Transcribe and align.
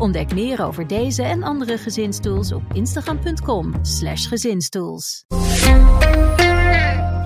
Ontdek 0.00 0.34
meer 0.34 0.64
over 0.64 0.86
deze 0.86 1.22
en 1.22 1.42
andere 1.42 1.78
gezinstools 1.78 2.52
op 2.52 2.62
instagram.com/slash 2.72 4.28
gezinstools. 4.28 5.24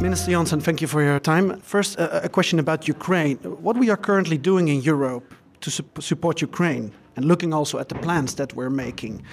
Minister 0.00 0.30
Jonson, 0.30 0.60
thank 0.60 0.78
you 0.78 0.91
for 0.91 1.02
your 1.02 1.20
time. 1.20 1.59
First, 1.62 1.98
uh, 1.98 2.05
a 2.05 2.28
question 2.28 2.59
about 2.59 2.87
Ukraine. 2.87 3.37
What 3.60 3.78
we 3.78 3.91
are 3.91 4.00
currently 4.00 4.41
doing 4.41 4.69
in 4.69 4.80
Europe 4.84 5.34
to 5.59 5.70
su 5.70 5.83
support 5.98 6.41
Ukraine, 6.41 6.91
and 7.14 7.24
looking 7.27 7.55
also 7.55 7.78
at 7.78 7.88
the 7.88 7.98
plans 7.98 8.34
that 8.34 8.52
we're 8.52 8.75
making. 8.75 9.25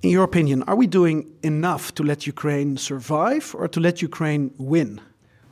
In 0.00 0.10
your 0.10 0.24
opinion, 0.24 0.62
are 0.62 0.76
we 0.76 0.88
doing 0.88 1.26
enough 1.40 1.92
to 1.92 2.04
let 2.04 2.26
Ukraine 2.26 2.76
survive 2.76 3.54
or 3.54 3.68
to 3.68 3.80
let 3.80 4.02
Ukraine 4.02 4.50
win? 4.56 5.00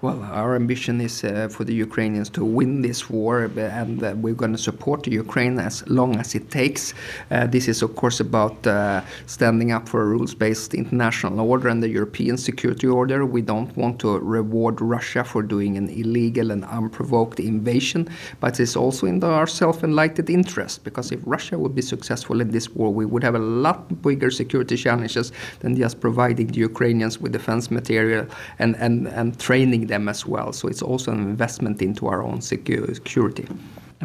Well, 0.05 0.23
our 0.33 0.55
ambition 0.55 1.01
is 1.01 1.25
uh, 1.25 1.49
for 1.51 1.65
the 1.65 1.73
Ukrainians 1.73 2.29
to 2.37 2.45
win 2.45 2.83
this 2.83 3.09
war, 3.09 3.45
and 3.57 4.05
uh, 4.05 4.13
we're 4.19 4.35
going 4.35 4.53
to 4.53 4.59
support 4.59 5.07
Ukraine 5.07 5.59
as 5.59 5.83
long 5.89 6.17
as 6.17 6.35
it 6.35 6.51
takes. 6.51 6.93
Uh, 7.31 7.47
this 7.47 7.69
is, 7.69 7.81
of 7.81 7.97
course, 7.97 8.21
about 8.21 8.67
uh, 8.67 9.01
standing 9.25 9.73
up 9.73 9.89
for 9.89 10.03
a 10.03 10.05
rules 10.05 10.35
based 10.35 10.75
international 10.75 11.41
order 11.41 11.69
and 11.69 11.83
the 11.83 11.89
European 11.89 12.37
security 12.37 12.87
order. 12.87 13.25
We 13.25 13.41
don't 13.41 13.75
want 13.79 13.99
to 14.01 14.19
reward 14.19 14.83
Russia 14.83 15.25
for 15.25 15.43
doing 15.43 15.79
an 15.79 15.89
illegal 15.89 16.51
and 16.51 16.67
unprovoked 16.67 17.41
invasion, 17.41 18.07
but 18.41 18.61
it's 18.61 18.77
also 18.77 19.07
in 19.07 19.25
our 19.25 19.47
self 19.47 19.83
enlightened 19.83 20.29
interest 20.29 20.85
because 20.85 21.13
if 21.13 21.21
Russia 21.25 21.59
would 21.59 21.75
be 21.75 21.81
successful 21.95 22.43
in 22.43 22.51
this 22.51 22.69
war, 22.69 22.93
we 22.93 23.07
would 23.07 23.25
have 23.25 23.37
a 23.37 23.47
lot 23.67 24.03
bigger 24.03 24.31
security 24.31 24.77
challenges 24.77 25.33
than 25.61 25.75
just 25.75 25.99
providing 25.99 26.49
the 26.49 26.59
Ukrainians 26.59 27.19
with 27.23 27.33
defense 27.33 27.71
material 27.71 28.27
and, 28.59 28.77
and, 28.77 29.09
and 29.09 29.41
training 29.41 29.87
them 29.87 29.94
them 29.95 30.09
as 30.09 30.27
well. 30.27 30.53
So 30.53 30.69
it's 30.69 30.83
also 30.83 31.13
an 31.13 31.21
investment 31.21 31.81
into 31.83 32.07
our 32.13 32.23
own 32.23 32.41
security. 32.41 33.47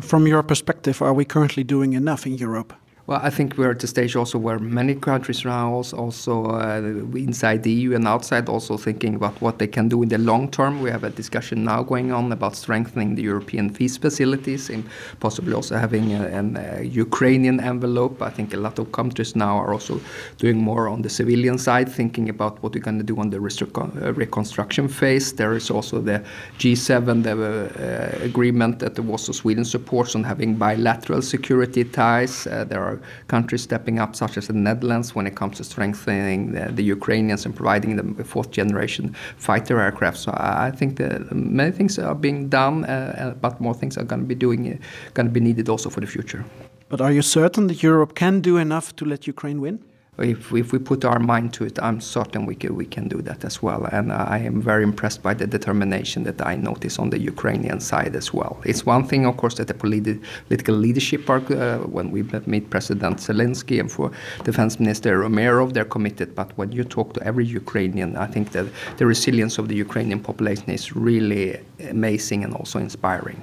From 0.01 0.27
your 0.27 0.43
perspective, 0.43 1.01
are 1.01 1.13
we 1.13 1.25
currently 1.25 1.63
doing 1.63 1.93
enough 1.93 2.25
in 2.25 2.33
Europe? 2.37 2.73
Well, 3.09 3.19
I 3.23 3.31
think 3.31 3.57
we're 3.57 3.71
at 3.71 3.79
the 3.79 3.87
stage 3.87 4.15
also 4.15 4.37
where 4.37 4.59
many 4.59 4.93
countries 4.93 5.43
now 5.43 5.73
also, 5.73 5.97
also 5.97 6.45
uh, 6.45 6.77
inside 7.17 7.63
the 7.63 7.71
EU 7.71 7.95
and 7.95 8.07
outside 8.07 8.47
also 8.47 8.77
thinking 8.77 9.15
about 9.15 9.41
what 9.41 9.57
they 9.57 9.65
can 9.65 9.89
do 9.89 10.03
in 10.03 10.09
the 10.09 10.19
long 10.19 10.51
term. 10.51 10.79
We 10.79 10.91
have 10.91 11.03
a 11.03 11.09
discussion 11.09 11.63
now 11.63 11.81
going 11.81 12.11
on 12.11 12.31
about 12.31 12.55
strengthening 12.55 13.15
the 13.15 13.23
European 13.23 13.73
peace 13.73 13.97
facilities 13.97 14.69
and 14.69 14.83
possibly 15.19 15.55
also 15.55 15.75
having 15.75 16.13
a, 16.13 16.27
an 16.27 16.57
a 16.57 16.83
Ukrainian 16.83 17.59
envelope. 17.59 18.21
I 18.21 18.29
think 18.29 18.53
a 18.53 18.57
lot 18.57 18.77
of 18.77 18.91
countries 18.91 19.35
now 19.35 19.57
are 19.57 19.73
also 19.73 19.99
doing 20.37 20.57
more 20.57 20.87
on 20.87 21.01
the 21.01 21.09
civilian 21.09 21.57
side, 21.57 21.89
thinking 21.89 22.29
about 22.29 22.61
what 22.61 22.75
we're 22.75 22.83
going 22.83 22.99
to 22.99 23.03
do 23.03 23.17
on 23.17 23.31
the 23.31 23.39
uh, 23.39 24.13
reconstruction 24.13 24.87
phase. 24.87 25.33
There 25.33 25.55
is 25.55 25.71
also 25.71 25.99
the 25.99 26.21
G7 26.59 27.23
the, 27.23 27.33
uh, 27.33 28.23
agreement 28.23 28.77
that 28.79 28.93
the 28.93 29.01
Warsaw 29.01 29.33
Sweden 29.33 29.65
supports 29.65 30.13
on 30.13 30.23
having 30.23 30.53
bilateral 30.53 31.23
security 31.23 31.83
ties. 31.85 32.45
Uh, 32.45 32.65
there 32.65 32.83
are 32.83 32.98
countries 33.27 33.61
stepping 33.61 33.99
up, 33.99 34.15
such 34.15 34.37
as 34.37 34.47
the 34.47 34.53
Netherlands, 34.53 35.15
when 35.15 35.27
it 35.27 35.35
comes 35.35 35.57
to 35.57 35.63
strengthening 35.63 36.53
the, 36.53 36.71
the 36.71 36.83
Ukrainians 36.83 37.45
and 37.45 37.55
providing 37.55 37.95
them 37.95 38.15
with 38.15 38.27
fourth 38.27 38.51
generation 38.51 39.15
fighter 39.37 39.79
aircraft. 39.79 40.17
So 40.17 40.31
I 40.35 40.71
think 40.71 40.97
that 40.97 41.31
many 41.31 41.71
things 41.71 41.99
are 41.99 42.15
being 42.15 42.49
done, 42.49 42.85
uh, 42.85 42.89
uh 42.89 43.33
but 43.41 43.59
more 43.59 43.73
things 43.73 43.97
are 43.97 44.05
going 44.05 44.21
to 44.21 44.27
be 44.27 44.35
doing, 44.35 44.73
uh, 44.73 44.77
going 45.13 45.27
to 45.27 45.33
be 45.33 45.39
needed 45.39 45.69
also 45.69 45.89
for 45.89 46.01
the 46.01 46.07
future. 46.07 46.43
But 46.89 47.01
are 47.01 47.11
you 47.11 47.21
certain 47.21 47.67
that 47.67 47.83
Europe 47.83 48.15
can 48.15 48.41
do 48.41 48.57
enough 48.57 48.95
to 48.95 49.05
let 49.05 49.27
Ukraine 49.27 49.61
win? 49.61 49.79
If, 50.21 50.53
if 50.53 50.71
we 50.73 50.79
put 50.79 51.05
our 51.05 51.19
mind 51.19 51.53
to 51.53 51.65
it, 51.65 51.79
I'm 51.81 52.01
certain 52.01 52.45
we 52.45 52.55
can, 52.55 52.75
we 52.75 52.85
can 52.85 53.07
do 53.07 53.21
that 53.23 53.45
as 53.45 53.61
well. 53.61 53.85
And 53.91 54.11
I 54.11 54.39
am 54.39 54.61
very 54.61 54.83
impressed 54.83 55.23
by 55.23 55.33
the 55.33 55.47
determination 55.47 56.23
that 56.23 56.45
I 56.45 56.55
notice 56.55 56.99
on 56.99 57.09
the 57.09 57.19
Ukrainian 57.19 57.79
side 57.79 58.15
as 58.15 58.33
well. 58.33 58.61
It's 58.65 58.85
one 58.85 59.05
thing, 59.07 59.25
of 59.25 59.37
course, 59.37 59.55
that 59.55 59.67
the 59.67 59.73
politi- 59.73 60.21
political 60.47 60.75
leadership 60.75 61.29
are, 61.29 61.41
uh, 61.53 61.77
when 61.79 62.11
we 62.11 62.23
meet 62.45 62.69
President 62.69 63.17
Zelensky 63.17 63.79
and 63.79 63.91
for 63.91 64.11
Defense 64.43 64.79
Minister 64.79 65.23
Umerov, 65.23 65.73
they're 65.73 65.85
committed. 65.85 66.35
But 66.35 66.57
when 66.57 66.71
you 66.71 66.83
talk 66.83 67.13
to 67.13 67.23
every 67.23 67.45
Ukrainian, 67.45 68.17
I 68.17 68.27
think 68.27 68.51
that 68.51 68.65
the 68.97 69.05
resilience 69.05 69.57
of 69.57 69.67
the 69.67 69.75
Ukrainian 69.75 70.19
population 70.19 70.69
is 70.69 70.95
really 70.95 71.59
amazing 71.89 72.43
and 72.43 72.53
also 72.53 72.79
inspiring. 72.79 73.41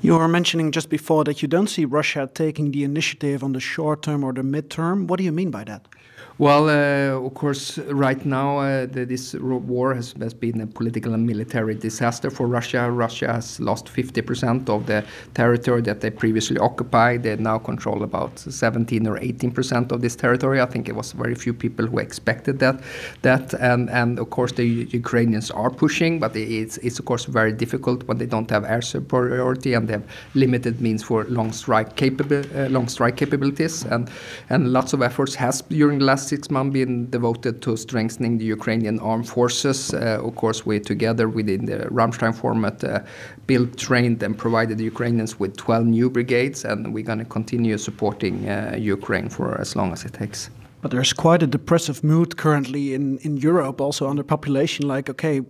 You 0.00 0.18
were 0.18 0.28
mentioning 0.28 0.70
just 0.70 0.90
before 0.90 1.24
that 1.24 1.42
you 1.42 1.48
don't 1.48 1.68
see 1.68 1.84
Russia 1.84 2.28
taking 2.32 2.72
the 2.72 2.84
initiative 2.84 3.42
on 3.42 3.52
the 3.52 3.60
short 3.60 4.02
term 4.02 4.22
or 4.22 4.32
the 4.32 4.42
mid 4.42 4.70
term. 4.70 5.06
What 5.06 5.18
do 5.18 5.24
you 5.24 5.32
mean 5.32 5.50
by 5.50 5.64
that? 5.64 5.88
Well, 6.36 6.68
uh, 6.68 7.24
of 7.24 7.34
course, 7.34 7.78
right 7.78 8.26
now 8.26 8.58
uh, 8.58 8.86
the, 8.86 9.04
this 9.04 9.34
war 9.34 9.94
has, 9.94 10.14
has, 10.18 10.34
been 10.34 10.60
a 10.62 10.66
political 10.66 11.14
and 11.14 11.24
military 11.24 11.76
disaster 11.76 12.28
for 12.28 12.48
Russia. 12.48 12.90
Russia 12.90 13.34
has 13.34 13.60
lost 13.60 13.86
50% 13.86 14.68
of 14.68 14.86
the 14.86 15.04
territory 15.34 15.80
that 15.82 16.00
they 16.00 16.10
previously 16.10 16.58
occupied. 16.58 17.22
They 17.22 17.36
now 17.36 17.58
control 17.58 18.02
about 18.02 18.36
17 18.36 19.06
or 19.06 19.16
18% 19.20 19.92
of 19.92 20.00
this 20.00 20.16
territory. 20.16 20.60
I 20.60 20.66
think 20.66 20.88
it 20.88 20.96
was 20.96 21.12
very 21.12 21.36
few 21.36 21.54
people 21.54 21.86
who 21.86 21.98
expected 21.98 22.58
that. 22.58 22.82
That 23.22 23.54
and 23.54 23.88
and 23.90 24.18
of 24.18 24.30
course 24.30 24.50
the 24.50 24.64
Ukrainians 24.64 25.52
are 25.52 25.70
pushing, 25.70 26.18
but 26.18 26.34
it's 26.34 26.78
it's 26.78 26.98
of 26.98 27.04
course 27.04 27.26
very 27.26 27.52
difficult 27.52 28.02
when 28.08 28.18
they 28.18 28.26
don't 28.26 28.50
have 28.50 28.64
air 28.64 28.82
superiority 28.82 29.74
and 29.74 29.86
they 29.86 29.92
have 29.92 30.06
limited 30.34 30.80
means 30.80 31.04
for 31.04 31.24
long 31.26 31.52
strike 31.52 31.94
capable 31.94 32.42
uh, 32.56 32.68
long 32.70 32.88
strike 32.88 33.16
capabilities. 33.16 33.84
And 33.84 34.10
and 34.50 34.72
lots 34.72 34.92
of 34.92 35.00
efforts 35.00 35.36
has 35.36 35.62
during 35.62 36.00
the 36.00 36.04
last 36.04 36.23
six 36.28 36.50
months 36.50 36.72
been 36.72 37.10
devoted 37.10 37.62
to 37.62 37.76
strengthening 37.76 38.38
the 38.38 38.44
Ukrainian 38.44 38.98
armed 39.00 39.28
forces. 39.28 39.94
Uh, 39.94 40.20
of 40.22 40.34
course, 40.34 40.66
we 40.66 40.80
together 40.80 41.28
within 41.28 41.66
the 41.66 41.78
Ramstein 41.90 42.34
format 42.34 42.82
uh, 42.84 43.00
built, 43.46 43.76
trained, 43.76 44.22
and 44.22 44.36
provided 44.36 44.78
the 44.78 44.84
Ukrainians 44.84 45.38
with 45.38 45.56
12 45.56 45.86
new 45.86 46.10
brigades, 46.10 46.64
and 46.64 46.92
we're 46.94 47.04
going 47.04 47.18
to 47.18 47.24
continue 47.24 47.78
supporting 47.78 48.48
uh, 48.48 48.76
Ukraine 48.78 49.28
for 49.28 49.60
as 49.60 49.76
long 49.76 49.92
as 49.92 50.04
it 50.04 50.12
takes. 50.12 50.50
But 50.84 50.90
there's 50.90 51.14
quite 51.14 51.42
a 51.42 51.46
depressive 51.46 52.04
mood 52.04 52.36
currently 52.36 52.92
in, 52.92 53.16
in 53.18 53.38
Europe, 53.38 53.80
also 53.80 54.06
under 54.06 54.22
population. 54.22 54.86
Like, 54.86 55.08
okay, 55.08 55.40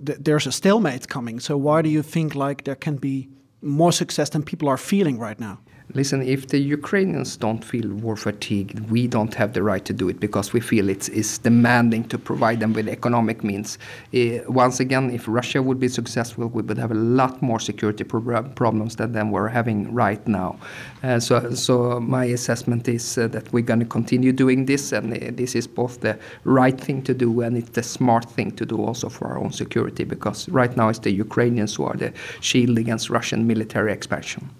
there's 0.00 0.46
a 0.46 0.52
stalemate 0.52 1.08
coming. 1.08 1.40
So 1.40 1.56
why 1.56 1.82
do 1.82 1.88
you 1.88 2.00
think 2.00 2.36
like 2.36 2.62
there 2.62 2.76
can 2.76 2.96
be 2.96 3.28
more 3.60 3.90
success 3.90 4.28
than 4.30 4.44
people 4.44 4.68
are 4.68 4.76
feeling 4.76 5.18
right 5.18 5.40
now? 5.40 5.58
Listen, 5.94 6.22
if 6.22 6.48
the 6.48 6.58
Ukrainians 6.58 7.36
don't 7.36 7.64
feel 7.64 7.88
war 7.88 8.16
fatigue, 8.16 8.78
we 8.90 9.06
don't 9.06 9.34
have 9.34 9.52
the 9.52 9.62
right 9.62 9.84
to 9.84 9.92
do 9.92 10.08
it 10.08 10.18
because 10.20 10.52
we 10.52 10.60
feel 10.60 10.88
it's, 10.88 11.08
it's 11.08 11.38
demanding 11.38 12.04
to 12.08 12.18
provide 12.18 12.60
them 12.60 12.72
with 12.72 12.88
economic 12.88 13.44
means. 13.44 13.78
Uh, 14.12 14.38
once 14.48 14.80
again, 14.80 15.10
if 15.10 15.26
Russia 15.28 15.62
would 15.62 15.78
be 15.78 15.88
successful, 15.88 16.46
we 16.48 16.62
would 16.62 16.78
have 16.78 16.90
a 16.90 16.94
lot 16.94 17.40
more 17.42 17.60
security 17.60 18.04
pro- 18.04 18.42
problems 18.42 18.96
than, 18.96 19.12
than 19.12 19.30
we're 19.30 19.48
having 19.48 19.92
right 19.94 20.26
now. 20.26 20.58
Uh, 21.02 21.20
so, 21.20 21.54
so 21.54 22.00
my 22.00 22.24
assessment 22.24 22.88
is 22.88 23.16
uh, 23.16 23.28
that 23.28 23.52
we're 23.52 23.62
going 23.62 23.80
to 23.80 23.86
continue 23.86 24.32
doing 24.32 24.66
this, 24.66 24.92
and 24.92 25.12
this 25.36 25.54
is 25.54 25.66
both 25.66 26.00
the 26.00 26.18
right 26.44 26.80
thing 26.80 27.02
to 27.02 27.14
do 27.14 27.40
and 27.40 27.56
it's 27.56 27.70
the 27.70 27.82
smart 27.82 28.24
thing 28.24 28.50
to 28.52 28.66
do 28.66 28.76
also 28.78 29.08
for 29.08 29.28
our 29.28 29.38
own 29.38 29.52
security 29.52 30.04
because 30.04 30.48
right 30.48 30.76
now 30.76 30.88
it's 30.88 30.98
the 30.98 31.12
Ukrainians 31.12 31.74
who 31.74 31.84
are 31.84 31.94
the 31.96 32.12
shield 32.40 32.78
against 32.78 33.10
Russian 33.10 33.46
military 33.46 33.92
expansion. 33.92 34.50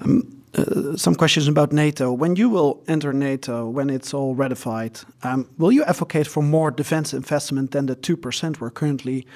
Um, 0.00 0.37
uh, 0.54 0.96
some 0.96 1.14
questions 1.14 1.48
about 1.48 1.72
NATO. 1.72 2.12
When 2.12 2.36
you 2.36 2.48
will 2.48 2.82
enter 2.88 3.12
NATO, 3.12 3.68
when 3.68 3.90
it's 3.90 4.14
all 4.14 4.34
ratified, 4.34 5.00
um, 5.22 5.48
will 5.58 5.72
you 5.72 5.84
advocate 5.84 6.26
for 6.26 6.42
more 6.42 6.70
defense 6.70 7.12
investment 7.12 7.70
than 7.70 7.86
the 7.86 7.94
two 7.94 8.16
percent 8.16 8.60
we're 8.60 8.70
currently 8.70 9.26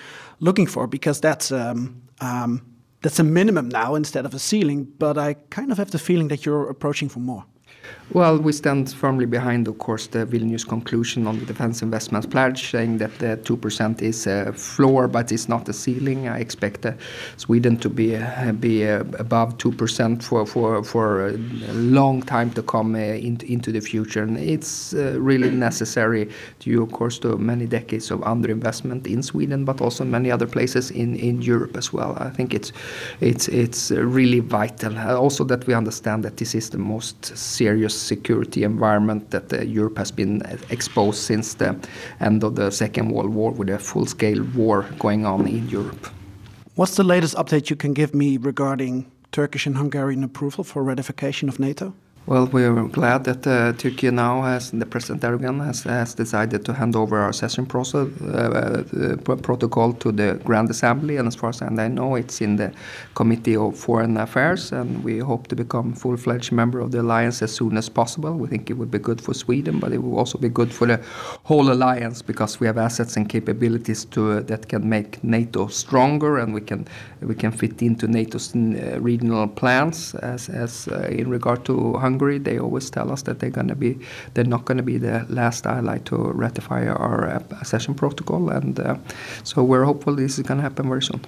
looking 0.40 0.66
for? 0.66 0.86
Because 0.86 1.20
that's 1.20 1.52
um, 1.52 2.02
um, 2.20 2.62
that's 3.02 3.18
a 3.18 3.24
minimum 3.24 3.68
now 3.68 3.94
instead 3.94 4.24
of 4.24 4.34
a 4.34 4.38
ceiling. 4.38 4.84
But 4.98 5.18
I 5.18 5.34
kind 5.50 5.72
of 5.72 5.78
have 5.78 5.90
the 5.90 5.98
feeling 5.98 6.28
that 6.28 6.46
you're 6.46 6.70
approaching 6.70 7.08
for 7.08 7.20
more. 7.20 7.44
Well, 8.14 8.38
we 8.38 8.52
stand 8.52 8.92
firmly 8.92 9.24
behind, 9.24 9.68
of 9.68 9.78
course, 9.78 10.06
the 10.06 10.26
Vilnius 10.26 10.68
conclusion 10.68 11.26
on 11.26 11.38
the 11.38 11.46
defense 11.46 11.80
investment 11.80 12.30
pledge, 12.30 12.70
saying 12.70 12.98
that 12.98 13.18
the 13.18 13.38
2% 13.38 14.02
is 14.02 14.26
a 14.26 14.52
floor, 14.52 15.08
but 15.08 15.32
it's 15.32 15.48
not 15.48 15.66
a 15.70 15.72
ceiling. 15.72 16.28
I 16.28 16.38
expect 16.38 16.84
uh, 16.84 16.92
Sweden 17.38 17.78
to 17.78 17.88
be 17.88 18.16
uh, 18.16 18.52
be 18.52 18.86
uh, 18.86 19.00
above 19.18 19.56
2% 19.56 20.22
for, 20.22 20.44
for, 20.44 20.84
for 20.84 21.28
a 21.28 21.32
long 21.72 22.20
time 22.22 22.50
to 22.50 22.62
come 22.62 22.94
uh, 22.94 22.98
into, 22.98 23.50
into 23.50 23.72
the 23.72 23.80
future. 23.80 24.22
And 24.22 24.36
it's 24.38 24.92
uh, 24.92 25.16
really 25.18 25.50
necessary 25.50 26.28
due, 26.58 26.82
of 26.82 26.92
course, 26.92 27.18
to 27.20 27.38
many 27.38 27.66
decades 27.66 28.10
of 28.10 28.20
underinvestment 28.20 29.06
in 29.06 29.22
Sweden, 29.22 29.64
but 29.64 29.80
also 29.80 30.04
many 30.04 30.30
other 30.30 30.46
places 30.46 30.90
in, 30.90 31.16
in 31.16 31.40
Europe 31.40 31.78
as 31.78 31.94
well. 31.94 32.14
I 32.20 32.28
think 32.28 32.52
it's, 32.52 32.72
it's, 33.20 33.48
it's 33.48 33.90
really 33.90 34.40
vital. 34.40 34.98
also, 34.98 35.44
that 35.44 35.66
we 35.66 35.72
understand 35.72 36.24
that 36.24 36.36
this 36.36 36.54
is 36.54 36.68
the 36.68 36.78
most 36.78 37.24
serious 37.36 37.71
serious 37.72 37.94
security 37.94 38.64
environment 38.64 39.30
that 39.30 39.52
uh, 39.52 39.62
Europe 39.62 39.98
has 39.98 40.12
been 40.12 40.42
exposed 40.68 41.18
since 41.18 41.54
the 41.54 41.74
end 42.20 42.44
of 42.44 42.54
the 42.54 42.70
Second 42.70 43.10
World 43.14 43.34
War, 43.34 43.50
with 43.52 43.70
a 43.70 43.78
full-scale 43.78 44.42
war 44.54 44.84
going 44.98 45.24
on 45.26 45.46
in 45.46 45.68
Europe. 45.70 46.06
What's 46.76 46.96
the 46.96 47.04
latest 47.04 47.34
update 47.36 47.70
you 47.70 47.76
can 47.76 47.94
give 47.94 48.14
me 48.14 48.36
regarding 48.36 49.06
Turkish 49.30 49.66
and 49.66 49.76
Hungarian 49.76 50.24
approval 50.24 50.64
for 50.64 50.82
ratification 50.82 51.48
of 51.48 51.58
NATO? 51.58 51.92
Well, 52.24 52.46
we 52.46 52.62
are 52.62 52.84
glad 52.84 53.24
that 53.24 53.44
uh, 53.48 53.72
Turkey 53.72 54.08
now 54.12 54.42
has, 54.42 54.70
the 54.70 54.86
President 54.86 55.22
Erdogan 55.22 55.64
has, 55.66 55.82
has 55.82 56.14
decided 56.14 56.64
to 56.66 56.72
hand 56.72 56.94
over 56.94 57.18
our 57.18 57.30
accession 57.30 57.66
process, 57.66 58.06
uh, 58.22 58.84
uh, 59.28 59.36
protocol 59.36 59.92
to 59.94 60.12
the 60.12 60.40
Grand 60.44 60.70
Assembly. 60.70 61.16
And 61.16 61.26
as 61.26 61.34
far 61.34 61.50
as 61.50 61.60
I 61.60 61.88
know, 61.88 62.14
it's 62.14 62.40
in 62.40 62.54
the 62.54 62.72
Committee 63.16 63.56
of 63.56 63.76
Foreign 63.76 64.16
Affairs. 64.16 64.70
And 64.70 65.02
we 65.02 65.18
hope 65.18 65.48
to 65.48 65.56
become 65.56 65.94
full 65.94 66.16
fledged 66.16 66.52
member 66.52 66.78
of 66.78 66.92
the 66.92 67.00
alliance 67.00 67.42
as 67.42 67.50
soon 67.50 67.76
as 67.76 67.88
possible. 67.88 68.32
We 68.34 68.46
think 68.46 68.70
it 68.70 68.74
would 68.74 68.92
be 68.92 69.00
good 69.00 69.20
for 69.20 69.34
Sweden, 69.34 69.80
but 69.80 69.92
it 69.92 69.98
will 69.98 70.16
also 70.16 70.38
be 70.38 70.48
good 70.48 70.72
for 70.72 70.86
the 70.86 71.00
whole 71.42 71.72
alliance 71.72 72.22
because 72.22 72.60
we 72.60 72.68
have 72.68 72.78
assets 72.78 73.16
and 73.16 73.28
capabilities 73.28 74.04
to, 74.04 74.30
uh, 74.30 74.40
that 74.42 74.68
can 74.68 74.88
make 74.88 75.24
NATO 75.24 75.66
stronger 75.66 76.38
and 76.38 76.54
we 76.54 76.60
can, 76.60 76.86
we 77.20 77.34
can 77.34 77.50
fit 77.50 77.82
into 77.82 78.06
NATO's 78.06 78.54
uh, 78.54 79.00
regional 79.00 79.48
plans 79.48 80.14
as, 80.14 80.48
as 80.48 80.86
uh, 80.86 81.08
in 81.10 81.28
regard 81.28 81.64
to 81.64 81.94
Hungary 81.94 82.11
Hungary, 82.12 82.38
they 82.38 82.58
always 82.58 82.90
tell 82.90 83.10
us 83.10 83.22
that 83.22 83.38
they're 83.38 83.56
going 83.60 83.68
to 83.68 83.74
be 83.74 83.98
they're 84.34 84.52
not 84.56 84.64
going 84.64 84.78
to 84.78 84.84
be 84.92 84.98
the 84.98 85.24
last 85.28 85.66
ally 85.66 85.98
to 85.98 86.16
ratify 86.44 86.86
our 86.86 87.28
uh, 87.28 87.60
accession 87.60 87.94
protocol, 87.94 88.50
and 88.50 88.78
uh, 88.78 88.96
so 89.44 89.62
we're 89.64 89.84
hopeful 89.84 90.16
this 90.16 90.38
is 90.38 90.46
going 90.46 90.58
to 90.58 90.62
happen 90.62 90.88
very 90.88 91.02
soon. 91.02 91.20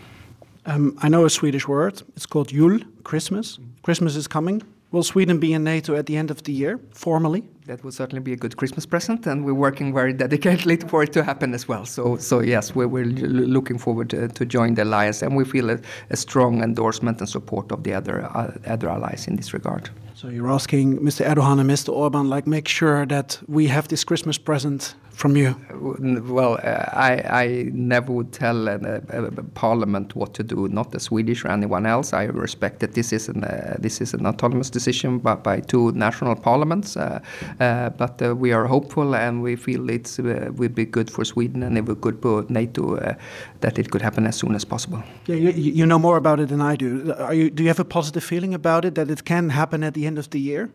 Um, 0.67 0.97
I 1.03 1.09
know 1.09 1.25
a 1.25 1.31
Swedish 1.31 1.69
word. 1.69 2.03
It's 2.17 2.27
called 2.27 2.49
Jul, 2.49 2.79
Christmas. 3.03 3.59
Christmas 3.83 4.17
is 4.17 4.29
coming. 4.29 4.63
Will 4.93 5.03
Sweden 5.03 5.39
be 5.39 5.53
in 5.53 5.65
NATO 5.65 5.95
at 5.97 6.07
the 6.07 6.17
end 6.17 6.31
of 6.31 6.43
the 6.43 6.53
year, 6.53 6.79
formally? 6.93 7.43
That 7.67 7.83
would 7.83 7.95
certainly 7.95 8.21
be 8.21 8.35
a 8.35 8.37
good 8.37 8.59
Christmas 8.59 8.85
present, 8.85 9.27
and 9.27 9.43
we're 9.43 9.55
working 9.55 9.95
very 9.95 10.13
dedicatedly 10.13 10.87
for 10.91 11.03
it 11.03 11.15
to 11.15 11.25
happen 11.25 11.55
as 11.55 11.67
well. 11.67 11.87
So, 11.87 12.19
so 12.19 12.41
yes, 12.41 12.75
we're, 12.75 12.89
we're 12.89 13.07
looking 13.07 13.79
forward 13.79 14.11
to, 14.11 14.29
to, 14.29 14.45
join 14.45 14.75
the 14.75 14.85
alliance, 14.85 15.23
and 15.23 15.35
we 15.35 15.47
feel 15.47 15.71
a, 15.71 15.79
a 16.11 16.17
strong 16.17 16.63
endorsement 16.63 17.21
and 17.21 17.29
support 17.29 17.73
of 17.73 17.83
the 17.83 17.95
other 17.95 18.25
uh, 18.25 18.53
other 18.67 18.91
allies 18.91 19.27
in 19.27 19.37
this 19.37 19.55
regard. 19.55 19.89
So 20.15 20.29
you're 20.29 20.51
asking 20.51 20.99
Mr. 20.99 21.25
Erdogan 21.27 21.59
and 21.59 21.71
Mr. 21.71 21.89
Orban, 21.89 22.29
like, 22.29 22.47
make 22.47 22.69
sure 22.69 23.07
that 23.07 23.41
we 23.49 23.67
have 23.69 23.89
this 23.89 24.05
Christmas 24.05 24.37
present 24.37 24.95
from 25.15 25.37
you? 25.37 25.55
Well, 25.73 26.55
uh, 26.63 26.85
I, 26.93 27.43
I, 27.45 27.71
never 27.73 28.13
would 28.13 28.33
tell 28.33 28.69
a, 28.69 28.77
a, 29.11 29.25
a, 29.25 29.43
parliament 29.55 30.17
what 30.17 30.35
to 30.35 30.43
do, 30.43 30.69
not 30.69 30.91
the 30.91 31.01
Swedish 31.01 31.45
or 31.45 31.49
anyone 31.49 31.87
else. 31.87 32.13
I 32.13 32.25
respect 32.25 32.81
that 32.81 32.95
this 32.95 33.13
is 33.13 33.29
an 33.29 33.45
uh, 33.45 33.77
this 33.79 34.01
is 34.01 34.13
an 34.15 34.27
autonomous 34.27 34.71
decision 34.71 35.19
by, 35.19 35.37
by 35.37 35.61
two 35.61 35.93
national 35.93 36.35
parliaments. 36.37 36.97
Uh, 36.97 37.21
uh 37.54 37.54
but 37.59 38.23
uh, 38.23 38.35
we 38.35 38.53
are 38.53 38.67
hopeful, 38.67 39.15
and 39.15 39.43
we 39.43 39.57
feel 39.57 39.91
it 39.91 40.19
uh, 40.19 40.53
would 40.53 40.75
be 40.75 40.85
good 40.85 41.11
for 41.11 41.25
Sweden, 41.25 41.63
and 41.63 41.79
it 41.79 41.87
would 41.87 42.01
good 42.01 42.21
for 42.21 42.45
NATO 42.49 43.17
that 43.61 43.79
it 43.79 43.91
could 43.91 44.03
happen 44.03 44.27
as 44.27 44.37
soon 44.37 44.55
as 44.55 44.65
possible. 44.65 45.03
Yeah, 45.27 45.37
you, 45.37 45.51
you 45.51 45.87
know 45.87 45.99
more 45.99 46.17
about 46.17 46.41
it 46.41 46.49
than 46.49 46.61
I 46.61 46.77
do. 46.77 47.15
You, 47.33 47.51
do 47.51 47.63
you 47.63 47.69
have 47.69 47.81
a 47.81 47.85
positive 47.85 48.25
feeling 48.25 48.55
about 48.55 48.85
it 48.85 48.95
that 48.95 49.11
it 49.11 49.25
can 49.25 49.51
happen 49.51 49.83
at 49.83 49.95
the 49.95 50.07
end 50.07 50.19
of 50.19 50.31
the 50.31 50.41
year? 50.41 50.71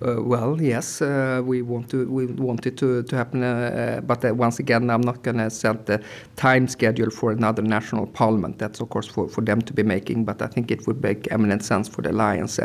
Uh, 0.00 0.22
well, 0.22 0.62
yes, 0.62 1.02
uh, 1.02 1.42
we 1.44 1.60
want 1.60 1.88
to 1.90 2.08
we 2.08 2.26
want 2.26 2.66
it 2.66 2.76
to 2.76 3.02
to 3.02 3.16
happen, 3.16 3.42
uh, 3.42 4.00
but 4.06 4.36
once 4.36 4.60
again, 4.60 4.90
I'm 4.90 5.00
not 5.00 5.24
going 5.24 5.38
to 5.38 5.50
set 5.50 5.86
the 5.86 6.00
time 6.36 6.68
schedule 6.68 7.10
for 7.10 7.32
another 7.32 7.62
national 7.62 8.06
parliament. 8.06 8.58
That's 8.58 8.80
of 8.80 8.90
course 8.90 9.08
for, 9.08 9.28
for 9.28 9.44
them 9.44 9.60
to 9.62 9.72
be 9.72 9.82
making, 9.82 10.24
but 10.24 10.40
I 10.40 10.46
think 10.46 10.70
it 10.70 10.86
would 10.86 11.02
make 11.02 11.26
eminent 11.32 11.64
sense 11.64 11.88
for 11.88 12.02
the 12.02 12.10
alliance 12.10 12.60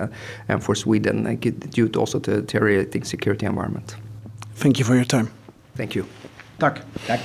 and 0.47 0.63
for 0.63 0.75
Sweden, 0.75 1.39
due 1.71 1.89
to 1.89 1.99
also 1.99 2.19
to 2.19 2.31
the 2.31 2.41
deteriorating 2.41 3.03
security 3.03 3.47
environment. 3.47 3.95
Thank 4.55 4.77
you 4.77 4.85
for 4.85 4.93
your 4.93 5.05
time. 5.05 5.31
Thank 5.75 5.95
you. 5.95 6.05
Tack. 6.59 6.81
Tack. 7.07 7.21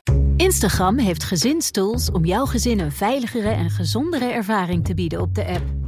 Instagram 0.36 0.98
heeft 0.98 1.24
gezinstools 1.24 2.10
om 2.10 2.24
jouw 2.24 2.46
gezin 2.46 2.78
een 2.78 2.92
veiligere 2.92 3.48
en 3.48 3.70
gezondere 3.70 4.24
ervaring 4.24 4.84
te 4.84 4.94
bieden 4.94 5.20
op 5.20 5.34
de 5.34 5.46
app. 5.46 5.87